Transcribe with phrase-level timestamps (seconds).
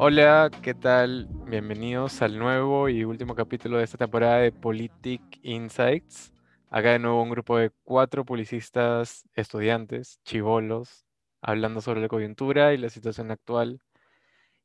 [0.00, 1.26] Hola, ¿qué tal?
[1.48, 6.32] Bienvenidos al nuevo y último capítulo de esta temporada de Politic Insights.
[6.70, 11.04] Acá de nuevo un grupo de cuatro publicistas, estudiantes, chivolos,
[11.42, 13.80] hablando sobre la coyuntura y la situación actual.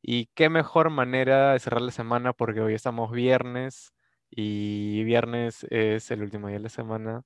[0.03, 3.91] Y qué mejor manera de cerrar la semana porque hoy estamos viernes
[4.29, 7.23] y viernes es el último día de la semana,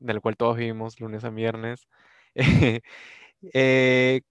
[0.00, 1.88] del cual todos vivimos lunes a viernes.
[3.54, 4.22] Eh,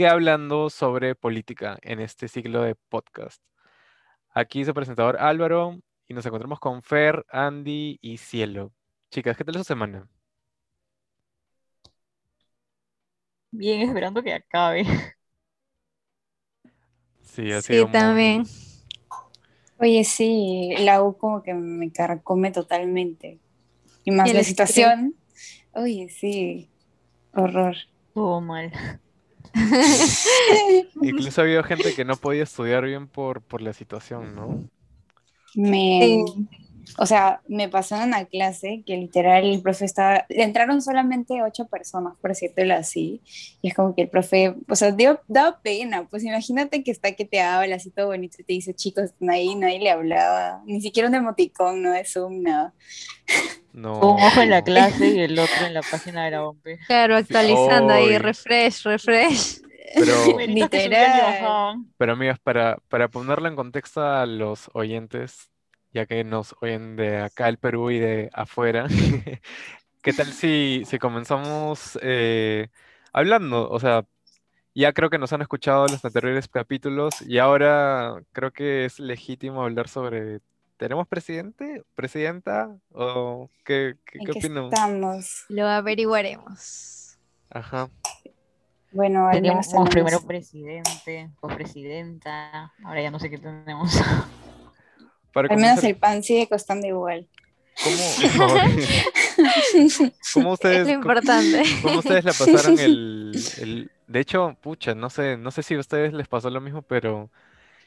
[0.00, 3.42] que hablando sobre política en este ciclo de podcast.
[4.30, 5.78] Aquí su presentador Álvaro
[6.08, 8.72] y nos encontramos con Fer, Andy y Cielo.
[9.10, 10.08] Chicas, ¿qué tal su semana?
[13.50, 14.86] Bien, esperando que acabe.
[17.20, 18.44] Sí, ha Sí, muy- también.
[19.76, 23.38] Oye, sí, la U como que me carcome totalmente.
[24.04, 25.14] Y más la situación.
[25.74, 26.70] Oye, sí,
[27.34, 27.76] horror.
[28.14, 28.72] Todo mal.
[31.02, 34.62] Incluso ha habido gente que no podía estudiar bien por, por la situación, ¿no?
[35.54, 36.24] Me,
[36.98, 41.66] o sea, me pasó en una clase que literal el profe estaba, entraron solamente ocho
[41.66, 43.20] personas, por decírtelo así,
[43.62, 47.12] y es como que el profe, o sea, dio, daba pena, pues imagínate que está
[47.12, 50.80] que te habla así todo bonito y te dice, chicos, nadie, nadie le hablaba, ni
[50.80, 52.72] siquiera un emoticón, no de Zoom, nada.
[53.28, 53.59] No.
[53.72, 56.66] Un ojo en la clase y el otro en la página de la OMP.
[56.86, 59.60] Claro, actualizando ahí, refresh, refresh.
[59.94, 61.84] Pero, Literal.
[61.96, 65.50] pero amigas, para, para ponerlo en contexto a los oyentes,
[65.92, 68.86] ya que nos oyen de acá del Perú y de afuera,
[70.02, 72.68] ¿qué tal si, si comenzamos eh,
[73.12, 73.68] hablando?
[73.68, 74.04] O sea,
[74.74, 79.62] ya creo que nos han escuchado los anteriores capítulos y ahora creo que es legítimo
[79.62, 80.40] hablar sobre,
[80.80, 81.84] ¿tenemos presidente?
[81.94, 82.74] ¿Presidenta?
[82.92, 85.44] ¿O qué, qué, ¿En qué estamos?
[85.50, 87.18] Lo averiguaremos.
[87.50, 87.90] Ajá.
[88.90, 93.94] Bueno, al menos Teníamos primero presidente, copresidenta, ahora ya no sé qué tenemos.
[95.34, 97.28] Para al menos comenzar, el pan sigue costando igual.
[97.84, 98.54] ¿cómo,
[100.32, 101.62] cómo Es ustedes, lo importante.
[101.82, 105.78] ¿Cómo ustedes la pasaron el, el- De hecho, pucha, no sé, no sé si a
[105.78, 107.28] ustedes les pasó lo mismo, pero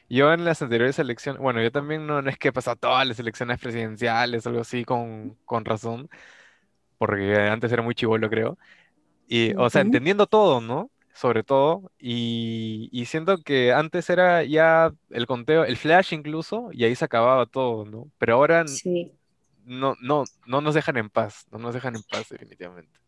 [0.08, 3.06] yo en las anteriores elecciones, bueno, yo también no, no es que he pasado todas
[3.06, 6.08] las elecciones presidenciales, algo así con, con razón,
[6.98, 8.58] porque antes era muy chivolo, creo.
[9.28, 10.90] Y, o sea, entendiendo todo, ¿no?
[11.14, 16.84] Sobre todo, y, y siento que antes era ya el conteo, el flash incluso, y
[16.84, 18.10] ahí se acababa todo, ¿no?
[18.18, 19.12] Pero ahora Sí.
[19.64, 22.98] no, no, no nos dejan en paz, no nos dejan en paz definitivamente.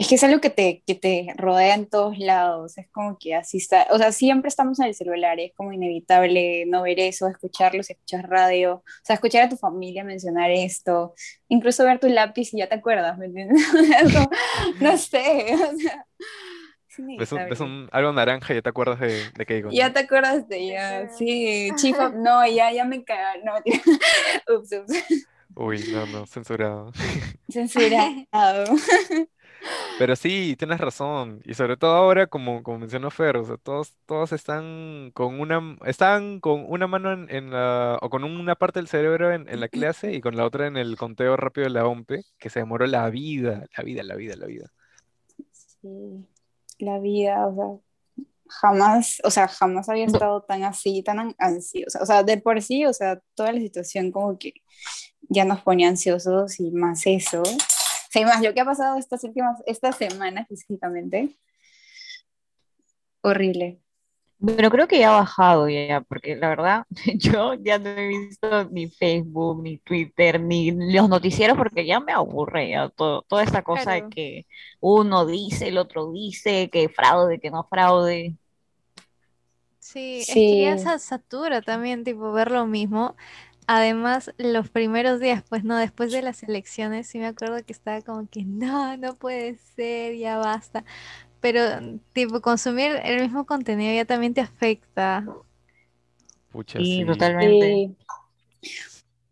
[0.00, 3.34] Es que es algo que te, que te rodea en todos lados, es como que
[3.34, 7.28] así está, o sea, siempre estamos en el celular, es como inevitable no ver eso,
[7.28, 11.12] escucharlo, si escuchas radio, o sea, escuchar a tu familia mencionar esto,
[11.48, 13.62] incluso ver tu lápiz y ya te acuerdas, ¿me entiendes?
[14.80, 16.06] No sé, o sea,
[16.88, 19.68] es Ves un, ves un- algo naranja y ya te acuerdas de, de qué digo,
[19.68, 19.74] ¿no?
[19.76, 23.54] Ya te acuerdas de ya, sí, chifa, no, ya, ya me cagaron, no,
[24.56, 24.92] ups, ups,
[25.54, 26.90] Uy, no, no, censurado.
[27.50, 28.64] censurado.
[29.98, 31.40] Pero sí, tienes razón.
[31.44, 35.76] Y sobre todo ahora, como, como mencionó Fer, o sea, todos, todos están con una,
[35.86, 39.60] están con una mano en, en la, o con una parte del cerebro en, en
[39.60, 42.60] la clase y con la otra en el conteo rápido de la OMPE, que se
[42.60, 44.70] demoró la vida, la vida, la vida, la vida.
[45.52, 46.26] Sí,
[46.78, 52.02] la vida, o sea, jamás, o sea, jamás había estado tan así, tan an- ansiosa.
[52.02, 54.54] O sea, de por sí, o sea, toda la situación como que
[55.28, 57.42] ya nos ponía ansiosos y más eso.
[58.14, 61.36] Y más lo que ha pasado estas últimas, esta semana específicamente.
[63.22, 63.80] Horrible.
[64.56, 66.86] Pero creo que ya ha bajado ya, porque la verdad,
[67.18, 72.12] yo ya no he visto ni Facebook, ni Twitter, ni los noticieros, porque ya me
[72.12, 74.46] aburre ya todo, toda esta cosa de que
[74.80, 78.34] uno dice, el otro dice, que fraude, que no fraude.
[79.78, 80.84] Sí, es que ya Sí.
[80.84, 83.16] sa- satura también, tipo, ver lo mismo.
[83.72, 88.02] Además, los primeros días, pues no, después de las elecciones, sí me acuerdo que estaba
[88.02, 90.84] como que no, no puede ser, ya basta.
[91.40, 91.62] Pero,
[92.14, 95.26] tipo, consumir el mismo contenido ya también te afecta.
[96.50, 97.06] Pucha, Sí, sí.
[97.06, 97.82] totalmente.
[97.82, 97.96] Sí.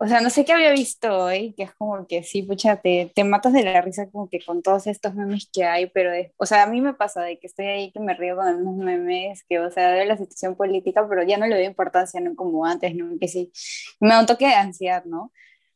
[0.01, 3.11] O sea, no sé qué había visto hoy, que es como que sí, pucha, te,
[3.15, 6.33] te matas de la risa como que con todos estos memes que hay, pero, es-
[6.37, 8.77] o sea, a mí me pasa de que estoy ahí que me río con unos
[8.77, 12.37] memes, que, o sea, veo la situación política, pero ya no le doy importancia, no
[12.37, 13.19] como antes, ¿no?
[13.21, 13.53] Que sí,
[14.01, 15.33] me da un toque de ansiedad, ¿no?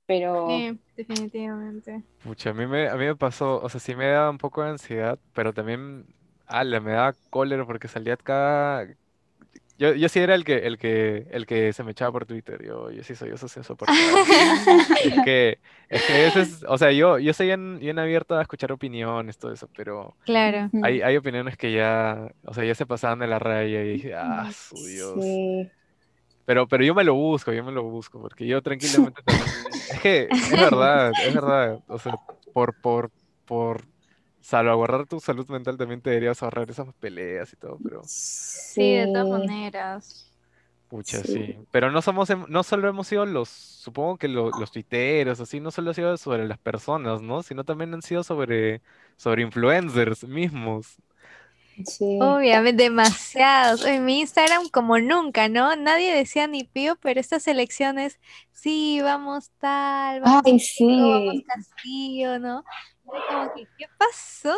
[0.06, 2.04] Pero, Sí, definitivamente.
[2.22, 4.62] Pucha, a mí me, a mí me pasó, o sea, sí me daba un poco
[4.62, 6.06] de ansiedad, pero también,
[6.46, 8.86] ala, me daba cólera porque salía cada,
[9.82, 12.64] Yo, yo sí era el que, el que, el que se me echaba por Twitter.
[12.64, 14.00] Yo, yo sí soy eso, sí insoportable.
[15.02, 15.58] Es que,
[15.88, 19.38] es que ese es, o sea, yo, yo soy bien, bien abierto a escuchar opiniones,
[19.38, 20.70] todo eso, pero Claro.
[20.84, 24.14] Hay, hay opiniones que ya, o sea, ya se pasaban de la raya y dije,
[24.14, 25.14] ah, su Dios.
[25.20, 25.68] Sí.
[26.44, 29.48] Pero, pero yo me lo busco, yo me lo busco, porque yo tranquilamente también.
[29.90, 31.80] Es que es verdad, es verdad.
[31.88, 32.14] O sea,
[32.52, 33.10] por, por,
[33.46, 33.84] por
[34.42, 39.06] salvaguardar tu salud mental también te deberías ahorrar esas peleas y todo, pero Sí, de
[39.08, 39.30] todas Sí.
[39.30, 40.28] maneras.
[40.88, 41.32] pucha, Sí.
[41.32, 41.58] sí.
[41.70, 45.60] Pero no somos, em- no solo hemos sido los, supongo que lo- los tuiteros, así,
[45.60, 47.42] no solo ha sido sobre las personas, ¿no?
[47.42, 48.82] Sino también han sido sobre,
[49.16, 50.96] sobre influencers mismos.
[51.86, 52.18] Sí.
[52.20, 53.84] Obviamente, demasiados.
[53.86, 55.74] En mi Instagram como nunca, ¿no?
[55.76, 58.20] Nadie decía ni pío, pero estas elecciones,
[58.52, 61.44] sí, vamos tal, vamos Ay, Pedro, vamos sí.
[61.48, 62.64] Castillo, ¿no?
[63.04, 64.56] Era como que, ¿qué pasó?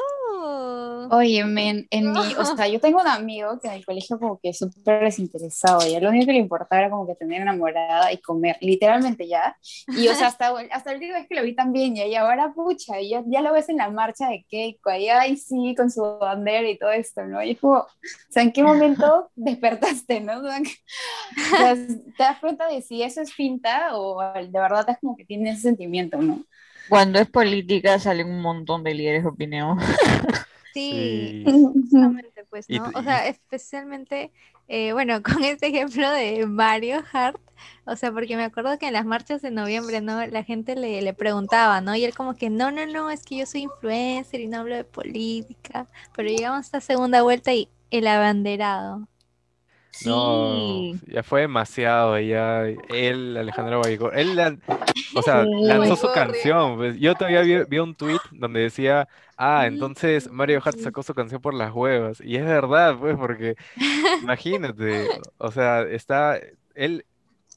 [1.10, 4.38] Oye, men, en mi, o sea, yo tengo un amigo que en el colegio como
[4.38, 8.12] que es súper desinteresado, ya lo único que le importaba era como que tener enamorada
[8.12, 9.56] y comer, literalmente ya.
[9.88, 12.52] Y o sea, hasta, hasta la última vez que lo vi también, ya, y ahora
[12.52, 15.90] pucha, y ya, ya lo ves en la marcha de Keiko, ahí, ay, sí, con
[15.90, 17.42] su bandera y todo esto, ¿no?
[17.42, 17.88] Y es como, o
[18.28, 20.40] sea, ¿en qué momento despertaste, no?
[20.40, 20.60] O sea,
[21.74, 25.54] te das cuenta de si eso es finta o de verdad es como que tienes
[25.54, 26.44] ese sentimiento, ¿no?
[26.88, 29.78] Cuando es política salen un montón de líderes de opinión.
[30.72, 31.44] Sí, Sí.
[31.44, 32.90] justamente, pues, ¿no?
[32.94, 34.32] O sea, especialmente,
[34.66, 37.40] eh, bueno, con este ejemplo de Mario Hart,
[37.86, 40.26] o sea, porque me acuerdo que en las marchas de noviembre, ¿no?
[40.26, 41.94] La gente le, le preguntaba, ¿no?
[41.94, 44.74] Y él como que, no, no, no, es que yo soy influencer y no hablo
[44.74, 49.08] de política, pero llegamos a esta segunda vuelta y el abanderado.
[50.04, 54.38] No, ya fue demasiado, ya él, Alejandro Baigor, él,
[55.14, 59.66] o sea, lanzó su canción, pues, yo todavía vi, vi un tweet donde decía, ah,
[59.66, 63.54] entonces Mario Hart sacó su canción por las huevas, y es verdad, pues, porque,
[64.22, 65.08] imagínate,
[65.38, 66.38] o sea, está,
[66.74, 67.04] él,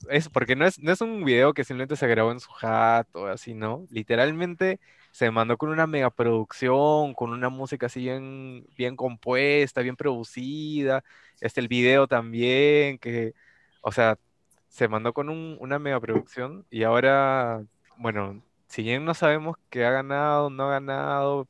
[0.09, 3.21] es porque no es, no es un video que simplemente se grabó en su jato
[3.21, 3.85] o así, ¿no?
[3.89, 4.79] Literalmente
[5.17, 11.03] se mandó con una mega producción, con una música así bien, bien compuesta, bien producida.
[11.41, 13.33] Este, el video también, que,
[13.81, 14.19] o sea,
[14.67, 17.63] se mandó con un- una mega producción y ahora,
[17.97, 21.47] bueno, si bien no sabemos que ha ganado, no ha ganado,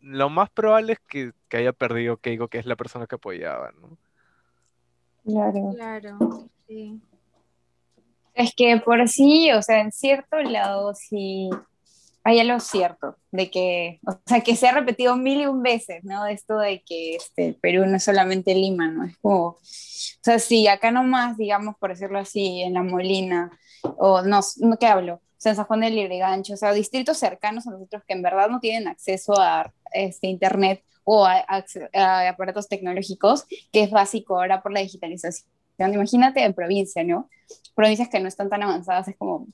[0.00, 3.70] lo más probable es que, que haya perdido Keiko, que es la persona que apoyaba,
[3.80, 3.96] ¿no?
[5.24, 5.74] Claro.
[5.76, 6.18] Claro,
[6.66, 7.00] sí.
[8.34, 11.50] Es que por sí, o sea, en cierto lado sí
[12.24, 16.04] hay algo cierto, de que, o sea, que se ha repetido mil y un veces,
[16.04, 16.26] ¿no?
[16.26, 19.04] Esto de que este, Perú no es solamente Lima, ¿no?
[19.04, 23.50] Es como, o sea, sí, acá nomás, digamos, por decirlo así, en La Molina,
[23.82, 25.14] o no, no ¿qué hablo?
[25.16, 28.22] O sea, en San Juan del Lurigancho, o sea, distritos cercanos a nosotros que en
[28.22, 31.64] verdad no tienen acceso a este, internet o a, a-
[31.94, 35.46] a aparatos tecnológicos, que es básico ahora por la digitalización.
[35.78, 37.30] Imagínate en provincia, ¿no?
[37.74, 39.46] provincias que no están tan avanzadas, es como,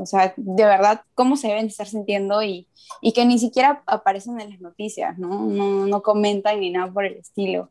[0.00, 2.68] o sea, de verdad, cómo se deben estar sintiendo y,
[3.02, 5.28] y que ni siquiera aparecen en las noticias, ¿no?
[5.46, 7.70] No, no comentan ni nada por el estilo.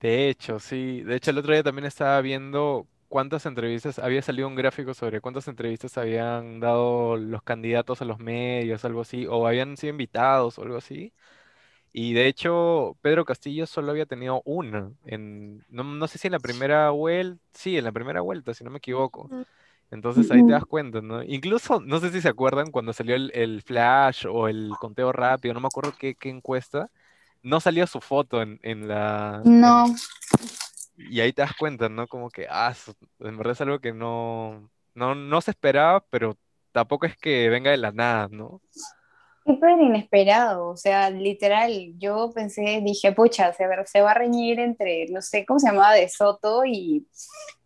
[0.00, 1.02] De hecho, sí.
[1.02, 5.20] De hecho, el otro día también estaba viendo cuántas entrevistas, había salido un gráfico sobre
[5.20, 10.58] cuántas entrevistas habían dado los candidatos a los medios, algo así, o habían sido invitados
[10.58, 11.12] o algo así.
[11.92, 14.92] Y de hecho, Pedro Castillo solo había tenido una.
[15.06, 18.64] En, no, no sé si en la primera vuelta, sí, en la primera vuelta, si
[18.64, 19.24] no me equivoco.
[19.24, 19.44] Ujú.
[19.90, 21.22] Entonces ahí te das cuenta, ¿no?
[21.22, 25.54] Incluso, no sé si se acuerdan cuando salió el, el flash o el conteo rápido,
[25.54, 26.90] no me acuerdo qué, qué encuesta,
[27.42, 29.42] no salía su foto en, en la...
[29.44, 29.86] en- No,
[30.96, 32.06] y ahí te das cuenta, ¿no?
[32.06, 32.74] Como que, ah,
[33.20, 36.36] en verdad es algo que no, no, no se esperaba, pero
[36.72, 38.60] tampoco es que venga de la nada, ¿no?
[39.44, 44.60] súper inesperado, o sea, literal, yo pensé, dije, pucha, se, va- se va a reñir
[44.60, 45.94] entre, no sé, ¿cómo se llamaba?
[45.94, 47.08] De Soto y,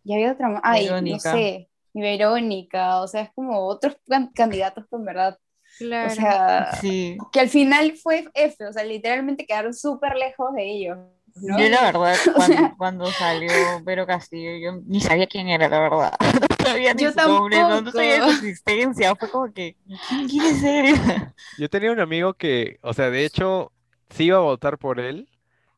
[0.03, 4.31] y había otra, ma- ay, no sé, y Verónica, o sea, es como otros can-
[4.35, 5.39] candidatos que en verdad,
[5.79, 6.11] Claro.
[6.11, 7.17] o sea, Sí.
[7.31, 10.97] que al final fue F, o sea, literalmente quedaron súper lejos de ellos,
[11.41, 11.57] ¿no?
[11.59, 13.51] Yo la verdad, O cuando, sea- cuando salió
[13.83, 16.13] Vero Castillo, yo ni sabía quién era, la verdad.
[16.65, 18.45] No sabía ni Yo su nombre, no, no sabía de su tampoco.
[18.47, 19.15] existencia.
[19.15, 19.77] Fue como que,
[20.09, 20.95] ¿quién, es él?
[21.59, 23.71] Yo tenía un amigo que, o sea, de hecho,
[24.09, 25.29] sí iba a votar por él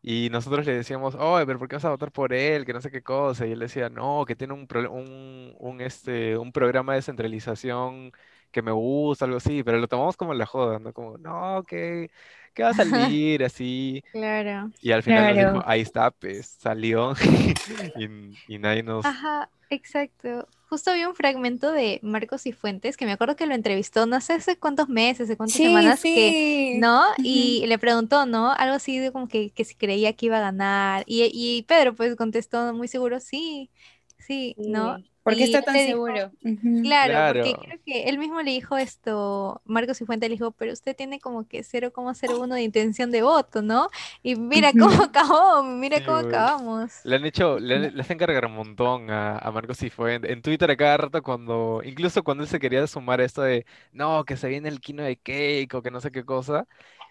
[0.10, 2.66] y nosotros le decíamos, oye, pero ¿por qué vas a votar por él?
[2.66, 3.46] Que no sé qué cosa.
[3.46, 8.12] Y él decía, no, que tiene un, pro- un, un, este, un programa de descentralización
[8.52, 10.94] que me gusta, algo así, pero lo tomamos como la joda, ¿no?
[10.94, 12.10] Como, no, que,
[12.54, 14.04] ¿qué va a salir así?
[14.12, 14.72] Claro.
[14.82, 17.14] Y al final nos dijo, ahí está, pues, salió.
[17.96, 18.08] Y,
[18.48, 19.10] y nadie nos...
[19.10, 20.48] Ajá, exacto.
[20.70, 24.20] Justo vi un fragmento de Marcos y Fuentes que me acuerdo que lo entrevistó, no
[24.20, 26.72] sé hace cuántos meses, hace cuántas Sí, semanas, que, sí.
[26.72, 27.04] ¿no?
[27.18, 27.24] Ujú.
[27.24, 28.52] Y le preguntó, ¿no?
[28.52, 31.04] Algo así de como que, que si creía que iba a ganar.
[31.08, 33.72] Y, y Pedro pues contestó muy seguro, sí,
[34.18, 34.98] sí, ¿no?
[34.98, 35.10] Sí.
[35.28, 36.34] ¿Por qué Y está tan dijo, seguro?
[36.82, 40.72] Claro, porque creo que él mismo le dijo esto, Marcos y Fuentes le dijo, pero
[40.74, 43.90] usted tiene como que 0,01 de intención de voto, ¿no?
[44.24, 46.92] Y mira cómo acabó, mira Sí, cómo acabamos.
[47.04, 50.32] Le han hecho, le, han- le hacen cargar un montón a, a Marcos Cifuentes.
[50.32, 53.66] En Twitter a cada rato cuando, incluso cuando él se quería sumar a esto de,
[53.94, 56.68] no, que se viene el kino de cake o que no sé qué cosa,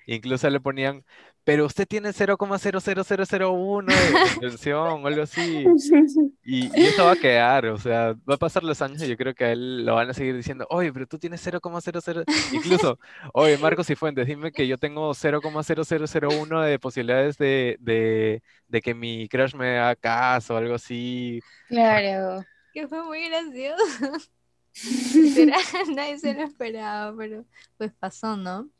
[0.06, 1.04] incluso le ponían,
[1.46, 5.76] pero usted tiene 0,00001 de, de intención o algo así.
[6.42, 9.16] Y, y eso va a quedar, o sea, va a pasar los años y yo
[9.16, 12.98] creo que a él lo van a seguir diciendo, oye, pero tú tienes 0,00, incluso,
[13.32, 19.28] oye, Marcos Cifuentes, dime que yo tengo 0,0001 de posibilidades de, de, de que mi
[19.28, 21.44] crush me haga caso o algo así.
[21.68, 22.44] Claro.
[22.72, 24.28] Que fue muy gracioso.
[25.94, 27.46] Nadie se lo esperaba, pero
[27.78, 28.70] pues pasó, ¿no?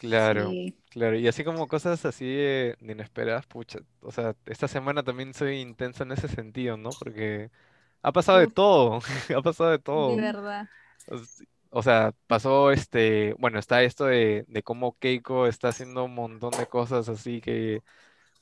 [0.00, 0.76] Claro, Sí.
[0.88, 5.34] claro, y así como cosas así de, de inesperadas, pucha, o sea, esta semana también
[5.34, 6.96] soy intenso en ese sentido, ¿no?
[6.96, 7.50] Porque
[8.02, 9.00] ha pasado de Uf, todo,
[9.36, 10.20] ha pasado de de todo.
[10.20, 10.68] verdad.
[11.06, 16.04] O s- o sea, pasó este, bueno, está esto de, de cómo Keiko está haciendo
[16.04, 17.82] un montón de cosas así que,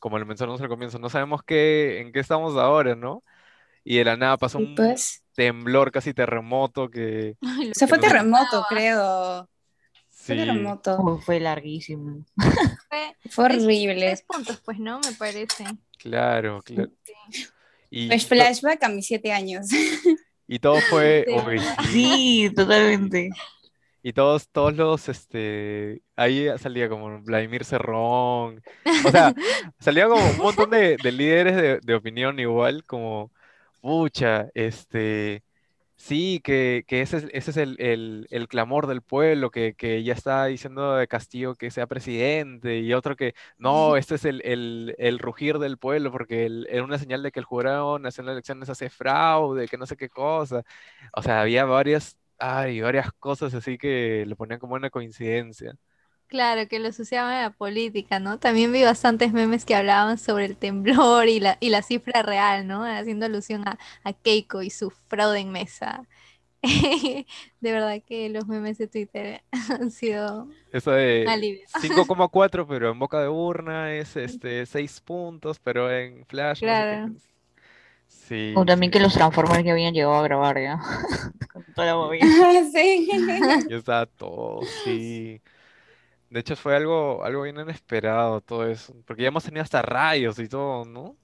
[0.01, 3.25] como lo mencionamos al comienzo, no sabemos qué, en qué estamos ahora, ¿no?
[3.85, 7.89] Y de la nada pasó Y un pues, temblor casi terremoto que, o sea, que
[7.89, 9.49] fue nos, terremoto, creo.
[10.29, 10.77] Fue sí.
[10.99, 12.25] Uy, fue larguísimo.
[13.31, 14.09] fue horrible.
[14.09, 15.01] seis puntos, pues, ¿no?
[15.01, 15.65] Me parece.
[15.99, 16.91] claro, claro.
[17.91, 19.69] Y, Pues flashback a mis siete años.
[20.47, 23.31] y todo fue, sí, Sí, totalmente.
[24.03, 28.63] y todos, todos los, este, ahí salía como Vladimir Cerrón,
[29.03, 29.35] o sea,
[29.81, 33.33] salía como un montón de, de líderes de, de opinión igual, como,
[33.81, 35.43] pucha, este,
[35.99, 40.03] sí, que, que ese es, ese es el, el- el clamor del pueblo, que, que
[40.05, 44.43] ya está diciendo de Castillo que sea presidente, y otro que, no, este es el,
[44.45, 48.31] el, el rugir del pueblo, porque el- era una señal de que el Jurado Nacional
[48.35, 50.63] de Elecciones hace fraude, que no sé qué cosa.
[51.13, 55.75] O sea, había varias, ay, varias cosas así que lo ponían como una coincidencia.
[56.29, 58.39] Claro, que lo asociaban a la política, ¿no?
[58.39, 62.67] También vi bastantes memes que hablaban sobre el temblor y la, y la cifra real,
[62.67, 62.85] ¿no?
[62.85, 66.07] Haciendo alusión a, a Keiko y su fraude en mesa.
[66.63, 69.43] De verdad que los memes de Twitter
[69.81, 71.67] han sido Eso de alivio.
[71.75, 76.87] 5,4, pero en boca de urna es este 6 puntos, pero en Flash no sé
[76.87, 77.01] qué.
[77.01, 77.15] Claro.
[78.09, 78.93] Sí, O también sí.
[78.93, 80.79] que los Transformers ya habían llegado a grabar ya.
[81.53, 82.35] Con toda la movida.
[82.73, 83.09] sí.
[83.67, 85.43] Ya estaba todo, sí.
[86.31, 90.39] De hecho fue algo, algo bien inesperado todo eso, porque ya hemos tenido hasta rayos
[90.39, 91.19] y todo, ¿no?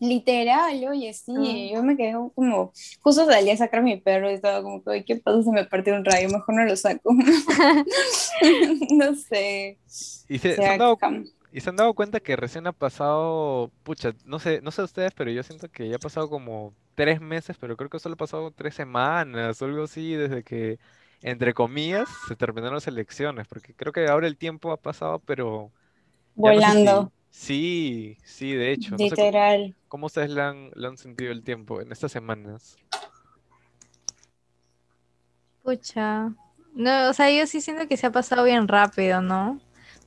[0.00, 1.42] Literal, oye, Ah.
[1.42, 5.04] sí, yo me quedé como, justo salí a sacar mi perro y estaba como, "Ay,
[5.04, 6.28] ¿qué pasa si me partió un rayo?
[6.28, 7.10] Mejor no lo saco.
[8.90, 9.80] no sé.
[10.28, 11.02] Y O se, se han dado,
[11.50, 15.12] y se han dado cuenta que recién ha pasado, pucha, no sé, no sé ustedes,
[15.14, 18.16] pero yo siento que ya ha pasado como tres meses, pero creo que solo ha
[18.16, 20.78] pasado tres semanas o algo así, desde que,
[21.22, 25.72] entre comillas, se terminaron las elecciones, porque creo que ahora el tiempo ha pasado, pero
[26.42, 29.74] ya no sé si, volando, sí, sí, de hecho, no sé co- literal.
[29.88, 32.76] cómo ustedes le han, le han sentido el tiempo en estas semanas.
[35.62, 36.32] Pucha.
[36.74, 39.60] No, o sea, yo sí siento que se ha pasado bien rápido, ¿no?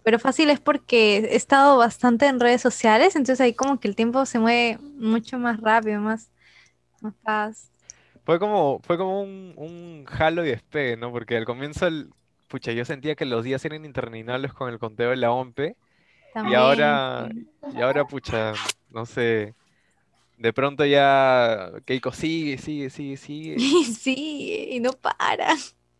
[0.03, 3.95] Pero fácil es porque he estado bastante en redes sociales, entonces ahí como que el
[3.95, 6.31] tiempo se mueve mucho más rápido, más,
[7.01, 7.71] más paz.
[8.23, 11.11] Fue como, fue como un, un jalo y despegue, ¿no?
[11.11, 12.11] Porque al comienzo, el,
[12.47, 15.75] pucha, yo sentía que los días eran interminables con el conteo de la OMP.
[16.49, 17.29] Y ahora,
[17.73, 18.53] y ahora, pucha,
[18.89, 19.55] no sé,
[20.37, 25.55] de pronto ya Keiko sigue, sigue, sigue, sigue Y sí, y no para.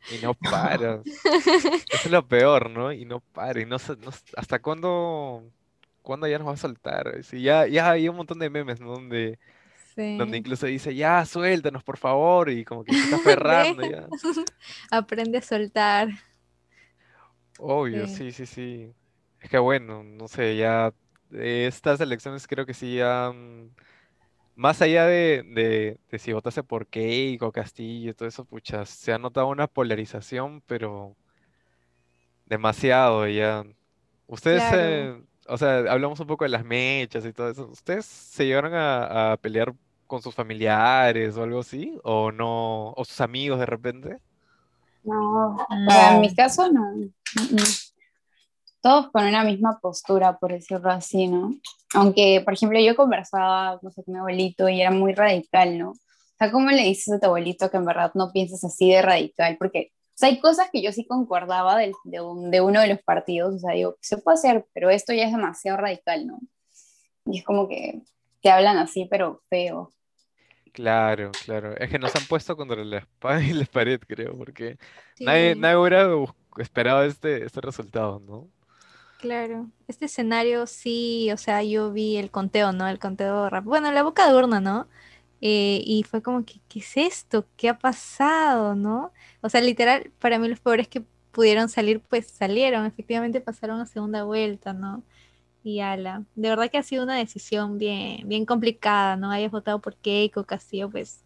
[0.10, 1.02] y no para.
[1.06, 2.92] Eso es lo peor, ¿no?
[2.92, 3.62] Y no para.
[3.62, 5.44] Y no, no ¿hasta cuándo,
[6.02, 7.24] cuándo ya nos va a soltar?
[7.24, 8.92] Sí, ya, ya hay un montón de memes, ¿no?
[8.94, 9.38] Donde,
[10.16, 14.08] donde incluso dice, ya, suéltanos, por favor, y como que se está aferrando ya.
[14.92, 16.10] Aprende a soltar.
[17.58, 18.32] Obvio, Sí.
[18.32, 18.96] sí, sí, sí.
[19.40, 20.94] Es que bueno, no sé, ya
[21.32, 23.70] estas elecciones creo que sí ya, mm,
[24.56, 29.14] más allá de, de, de si votase por Keiko, Castillo y todo eso, pucha, se
[29.14, 31.16] ha notado una polarización, pero
[32.46, 33.64] demasiado ya.
[34.28, 34.78] Ustedes, Claro.
[34.80, 37.68] eh, o sea, hablamos un poco de las mechas y todo eso.
[37.68, 39.74] ¿Ustedes se llegaron a, a pelear
[40.12, 41.98] con sus familiares o algo así?
[42.04, 42.92] ¿O no?
[42.92, 44.20] ¿O sus amigos de repente?
[45.06, 46.20] No, No.
[46.20, 46.94] mi caso no.
[48.82, 51.54] Todos con una misma postura, por decirlo así, ¿no?
[51.94, 55.92] Aunque, por ejemplo, yo conversaba, no sé, con mi abuelito y era muy radical, ¿no?
[55.92, 55.96] O
[56.38, 59.56] sea, ¿cómo le dices a tu abuelito que en verdad no piensas así de radical?
[59.58, 62.88] Porque o sea, hay cosas que yo sí concordaba de, de, un- de uno de
[62.88, 66.40] los partidos, o sea, digo, se puede hacer, pero esto ya es demasiado radical, ¿no?
[67.26, 68.02] Y es como que
[68.42, 69.92] te hablan así, pero feo.
[70.74, 71.76] Claro, claro.
[71.78, 74.78] Es que nos han puesto contra la espada y la pared, creo, porque
[75.14, 76.08] Sí, nadie, nadie hubiera
[76.58, 78.50] esperado este, este resultado, ¿no?
[79.18, 79.70] claro.
[79.88, 82.88] Este escenario sí, o sea, yo vi el conteo, ¿no?
[82.88, 83.70] El conteo rápido.
[83.72, 84.88] Bueno, la boca de urna, ¿no?
[85.42, 87.48] Eh, y fue como que, ¿qué es esto?
[87.58, 89.12] ¿Qué ha pasado, no?
[89.42, 93.86] O sea, literal, para mí los peores que pudieron salir, pues salieron, efectivamente pasaron a
[93.88, 95.04] segunda vuelta, ¿no?
[95.64, 99.30] Y ala, de verdad que ha sido una decisión bien, bien complicada, ¿no?
[99.30, 101.24] Hayas votado por Keiko Castillo, pues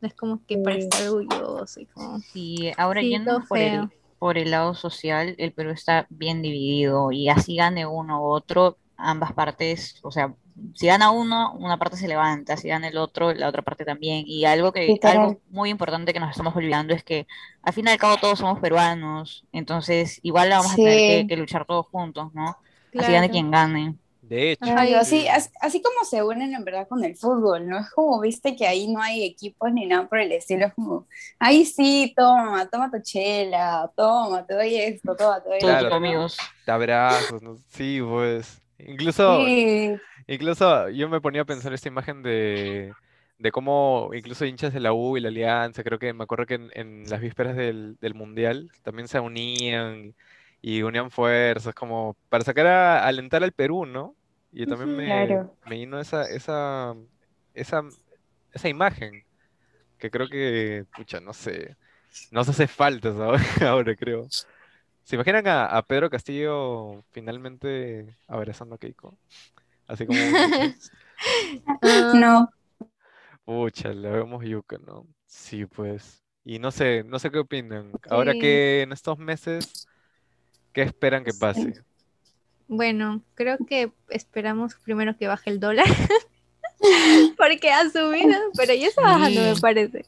[0.00, 2.18] no es como que para estar orgulloso y como...
[2.34, 7.12] Y ahora Sí, yendo por el, por el lado social, el Perú está bien dividido
[7.12, 10.34] y así gane uno u otro, ambas partes, o sea,
[10.74, 14.24] si gana uno, una parte se levanta, si gana el otro, la otra parte también.
[14.26, 17.26] Y algo que, algo muy importante que nos estamos olvidando es que
[17.62, 21.64] al fin y al cabo todos somos peruanos, entonces igual vamos a tener que luchar
[21.64, 22.56] todos juntos, ¿no?
[22.96, 23.96] Así gane quien gane.
[24.20, 25.28] De hecho, Ay, así, sí.
[25.28, 27.78] as- así como se unen en verdad con el fútbol, ¿no?
[27.80, 31.08] Es como, viste que ahí no hay equipos ni nada por el estilo, es como,
[31.38, 35.90] ahí sí, toma, toma tu chela, toma, te doy esto, toma, te doy Claro.
[35.90, 36.36] esto, amigos.
[36.66, 37.56] de abrazos, ¿no?
[37.68, 38.62] Sí, pues.
[38.78, 42.96] Incluso, Sí, incluso yo me ponía a pensar esta imagen de,
[43.38, 46.54] de cómo incluso hinchas de la U y la Alianza, creo que me acuerdo que
[46.56, 50.14] en, en las vísperas del, del Mundial también se unían
[50.60, 54.16] y unían fuerzas como para sacar a alentar al Perú, ¿no?
[54.52, 55.56] Y también me, Claro.
[55.64, 56.94] me vino esa, esa,
[57.54, 57.82] esa,
[58.52, 59.24] esa imagen
[59.98, 61.76] que creo que, pucha, no sé,
[62.30, 64.28] nos hace falta ahora, ahora creo.
[65.04, 69.18] ¿Se imaginan a, a Pedro Castillo finalmente abrazando a Keiko?
[69.86, 70.36] Así como,
[71.82, 72.48] Ah, no,
[73.44, 75.06] pucha, la vemos yuca, ¿no?
[75.26, 76.24] Sí, pues.
[76.44, 78.00] Y no sé, no sé qué opinan.
[78.08, 78.38] Ahora Sí.
[78.40, 79.88] que en estos meses,
[80.78, 81.74] ¿qué esperan que pase?
[82.68, 85.86] Bueno, creo que esperamos primero que baje el dólar.
[87.36, 90.04] Porque ha subido, pero ya está bajando, me parece.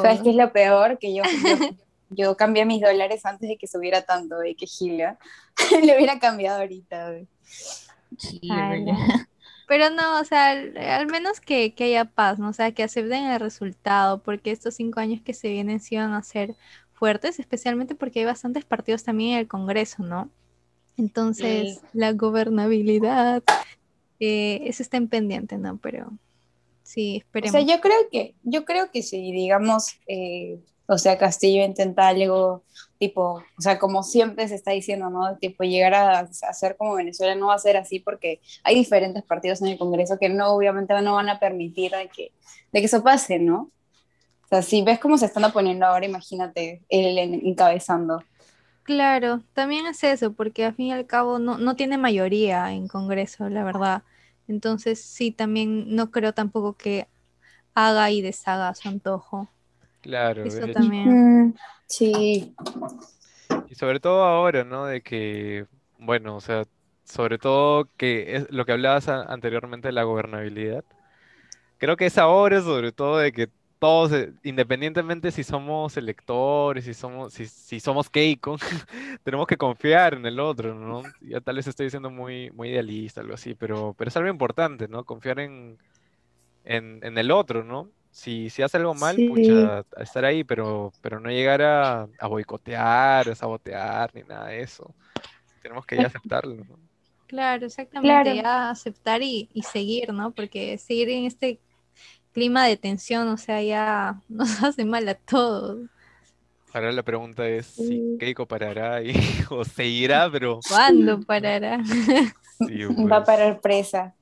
[0.00, 0.98] ¿sabes qué es lo peor?
[0.98, 1.76] Que yo, yo,
[2.08, 5.18] yo cambié mis dólares antes de que subiera tanto, y que gila.
[5.82, 7.10] Le hubiera cambiado ahorita,
[8.50, 8.98] Ay, no.
[9.66, 12.48] Pero no, o sea, al, al menos que, que haya paz, ¿no?
[12.48, 16.14] O sea, que acepten el resultado, porque estos cinco años que se vienen sí van
[16.14, 16.54] a ser
[16.98, 20.28] fuertes, especialmente porque hay bastantes partidos también en el Congreso, ¿no?
[20.96, 21.86] Entonces, Sí.
[21.92, 23.42] la gobernabilidad,
[24.20, 25.78] eh, eso está en pendiente, ¿no?
[25.78, 26.10] Pero
[26.82, 27.52] sí, O esperemos.
[27.52, 32.64] sea, yo creo que, yo creo que si, digamos, eh, o sea, Castillo intenta algo
[32.98, 35.36] tipo, o sea, como siempre se está diciendo, ¿no?
[35.36, 39.22] Tipo, llegar a, a ser como Venezuela no va a ser así porque hay diferentes
[39.22, 42.32] partidos en el Congreso que no, obviamente, no van a permitir de que,
[42.72, 43.70] de que eso pase, ¿no?
[44.48, 48.22] O sea, si ves cómo se están oponiendo ahora, imagínate él en- encabezando.
[48.82, 52.88] Claro, también es eso, porque al fin y al cabo no, no tiene mayoría en
[52.88, 54.02] Congreso, la verdad.
[54.48, 57.06] Entonces, sí, también no creo tampoco que
[57.74, 59.50] haga y deshaga a su antojo.
[60.00, 61.20] Claro, Eso también.
[61.48, 61.54] Mm,
[61.86, 62.54] sí,
[63.66, 64.86] Y sobre todo ahora, ¿no?
[64.86, 65.66] De que,
[65.98, 66.64] bueno, o sea,
[67.04, 70.84] sobre todo que es lo que hablabas anteriormente de la gobernabilidad.
[71.78, 76.94] Creo que es ahora, sobre todo, de que todos, eh, independientemente si somos electores, si
[76.94, 78.56] somos, si, si somos Keiko,
[79.24, 81.02] tenemos que confiar en el otro, ¿no?
[81.20, 84.88] Ya tal vez estoy siendo muy, muy idealista, algo así, pero, pero es algo importante,
[84.88, 85.04] ¿no?
[85.04, 85.78] Confiar en,
[86.64, 87.90] en, en el otro, ¿no?
[88.10, 89.28] Si, si hace algo mal, Sí.
[89.28, 94.62] pucha, estar ahí, pero, pero no llegar a, a boicotear, a sabotear, ni nada de
[94.62, 94.94] eso.
[95.62, 96.78] Tenemos que ya aceptarlo, ¿no?
[97.26, 98.34] Claro, exactamente, Claro.
[98.34, 100.32] ya aceptar y, y seguir, ¿no?
[100.32, 101.60] Porque seguir en este
[102.38, 105.80] clima de tensión, o sea, ya nos hace mal a todos.
[106.72, 108.16] Ahora la pregunta es si.
[108.20, 109.12] Keiko parará y,
[109.50, 111.80] o seguirá, pero ¿Cuándo parará?
[111.84, 113.26] sí, va a pues.
[113.26, 114.14] parar presa.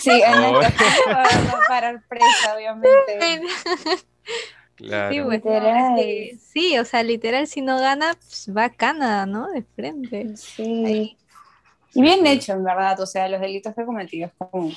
[0.00, 0.60] Sí, en Oh.
[0.60, 0.68] el va,
[1.12, 3.42] va a parar presa, obviamente.
[4.76, 5.12] Claro.
[5.14, 6.00] Sí, pues, Literal.
[6.40, 9.50] sí, o sea, literal, si no gana, pues va a Canadá, ¿no?
[9.50, 10.36] De frente.
[10.36, 10.84] Sí.
[10.86, 11.16] Ahí.
[11.94, 14.70] Y bien hecho, en verdad, o sea, los delitos que ha cometido es como,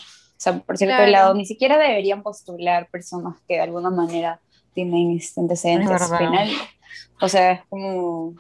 [0.43, 1.11] sea, por cierto Claro.
[1.11, 4.39] lado, ni siquiera deberían postular personas que de alguna manera
[4.73, 6.57] tienen antecedentes penales.
[7.21, 8.33] O sea, es como,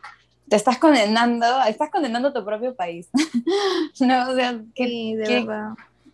[0.49, 3.09] te estás condenando, estás condenando a tu propio país.
[4.01, 5.45] no, o sea, ¿qué, Sí, de qué-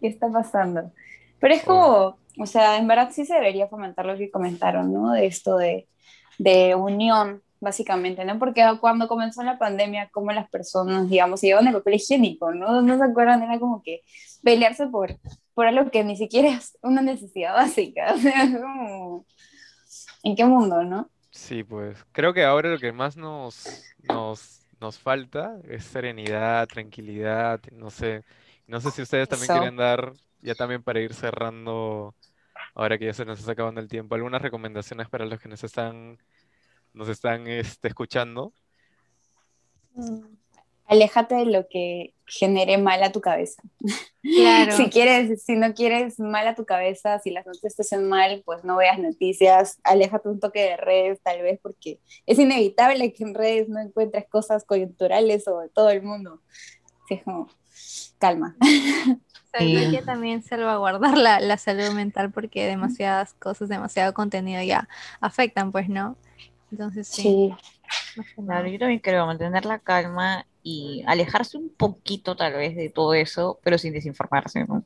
[0.01, 0.91] qué está pasando?
[1.39, 5.11] Pero es como, o sea, en verdad sí se debería fomentar lo que comentaron, ¿no?
[5.13, 5.87] De esto de,
[6.37, 8.39] de unión básicamente, ¿no?
[8.39, 12.81] Porque cuando comenzó la pandemia, como las personas, digamos, se llevaban el papel higiénico, ¿no?
[12.81, 14.01] No se acuerdan, era como que
[14.43, 15.17] pelearse por,
[15.59, 19.25] por algo que ni siquiera es una necesidad básica, o sea, es como,
[20.23, 21.09] ¿en qué mundo, no?
[21.31, 27.59] Sí, pues creo que ahora lo que más nos, nos, nos falta es serenidad, tranquilidad,
[27.73, 28.23] no sé.
[28.67, 32.15] No sé si ustedes también quieren dar, ya también para ir cerrando,
[32.73, 35.61] ahora que ya se nos está acabando el tiempo, algunas recomendaciones para los que nos
[35.65, 36.19] están,
[36.93, 38.53] nos están este, escuchando.
[40.85, 43.61] Aléjate de lo que genere mal a tu cabeza.
[44.21, 44.71] Claro.
[44.77, 48.43] Si quieres, si no quieres mal a tu cabeza, si las noticias te hacen mal,
[48.45, 53.23] pues no veas noticias, aléjate un toque de redes tal vez, porque es inevitable que
[53.23, 56.41] en redes no encuentres cosas coyunturales sobre todo el mundo.
[57.07, 57.47] Sí, es como,
[58.19, 58.55] calma.
[58.61, 59.91] Exacto, hay Sí.
[59.97, 64.87] que también salvaguardar la, la salud mental porque demasiadas cosas, demasiado contenido ya
[65.21, 66.17] afectan, pues, ¿no?
[66.71, 67.55] Entonces, sí.
[68.13, 72.89] Sí, Claro, yo también creo mantener la calma y alejarse un poquito tal vez de
[72.89, 74.83] todo eso, pero sin desinformarse, ¿no?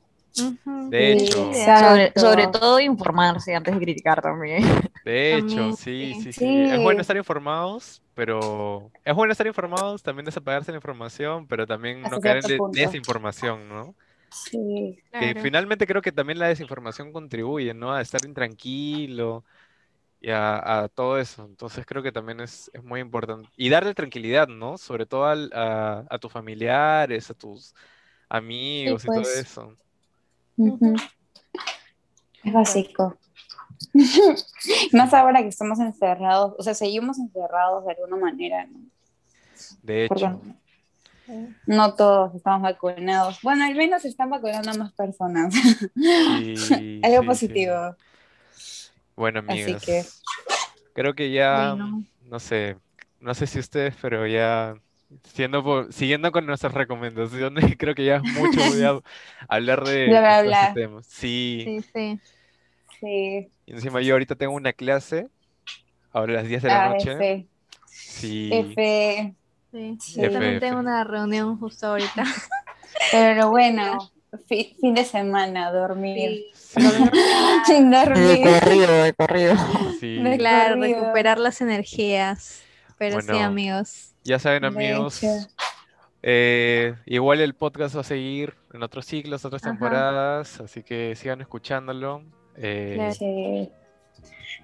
[0.89, 4.63] De hecho, Sobre, sobre todo informarse antes de criticar también.
[5.05, 6.33] de hecho, sí, sí.
[6.33, 6.63] sí, sí.
[6.63, 11.67] Es bueno estar informados, pero es bueno estar informados, también desapegarse de la información, pero
[11.67, 12.79] también Hasta no caer en punto.
[12.79, 13.95] desinformación, ¿no?
[14.29, 14.97] sí.
[15.11, 17.93] Que finalmente creo que también la desinformación contribuye, ¿no?
[17.93, 19.45] A estar intranquilo
[20.23, 21.43] y a, a todo eso.
[21.45, 23.49] Entonces creo que también es, es muy importante.
[23.57, 24.77] Y darle tranquilidad, ¿no?
[24.77, 27.75] Sobre todo al- a, a tus familiares, a tus
[28.29, 29.37] amigos y todo pues.
[29.37, 29.77] eso.
[32.43, 33.17] Es básico.
[34.93, 38.79] Más ahora que estamos encerrados, o sea, seguimos encerrados de alguna manera, ¿no?
[39.81, 40.41] De Porque hecho,
[41.65, 43.39] no todos estamos vacunados.
[43.43, 45.53] Bueno, al menos están vacunando a más personas.
[45.95, 47.53] sí, Algo sí, sí.
[49.15, 50.03] Bueno, Así que-
[50.93, 52.03] creo que ya, Bueno.
[52.23, 52.77] no sé,
[53.19, 54.75] no sé si ustedes, pero ya
[55.23, 58.99] siendo por- siguiendo con nuestras recomendaciones, creo que ya es mucho voy a
[59.47, 60.63] hablar de, Bla, bla, de todo bla.
[60.65, 61.03] ese tema.
[61.03, 62.19] Sí, Sí, sí.
[62.99, 63.49] Sí.
[63.65, 65.27] y encima yo ahorita tengo una clase,
[66.11, 67.11] ahora a las 10 de la Ah, noche.
[67.13, 67.47] F.
[67.85, 69.35] Sí, F.
[69.71, 69.97] sí.
[69.99, 70.21] Sí.
[70.21, 72.23] Yo también F, tengo una reunión justo ahorita.
[73.11, 74.11] Pero bueno,
[74.47, 76.45] fi- fin de semana, dormir.
[76.53, 76.79] sí,
[77.91, 78.41] dormir.
[78.43, 79.55] corrido, de corrido.
[79.99, 80.15] sí.
[80.21, 80.99] De Claro, corrido.
[81.01, 82.61] recuperar las energías.
[82.97, 84.13] Pero sí, amigos.
[84.23, 85.21] Ya saben, amigos,
[86.21, 89.71] eh, igual el podcast va a seguir en otros ciclos, otras Ajá.
[89.71, 92.23] temporadas, así que sigan escuchándolo.
[92.55, 93.13] Eh, Claro.
[93.13, 93.69] Sí.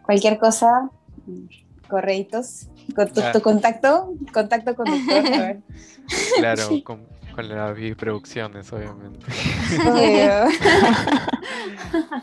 [0.03, 0.89] Cualquier cosa,
[1.89, 2.67] correitos.
[2.95, 3.31] Con tu, Ah.
[3.31, 5.17] tu contacto, contacto con doctor.
[5.33, 5.59] a ver.
[6.37, 9.25] Claro, con, con las producciones, obviamente.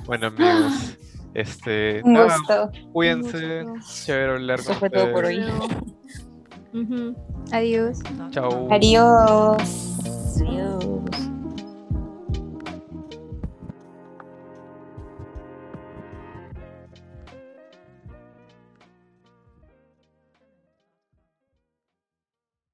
[0.04, 0.96] Bueno, amigos,
[1.34, 2.70] este, Un nada, gusto.
[2.92, 4.04] cuídense, gusto.
[4.04, 5.44] chévere hablar Eso con fue todo por hoy.
[7.52, 7.98] Adiós.
[8.30, 8.68] Chao.
[8.70, 9.96] Adiós.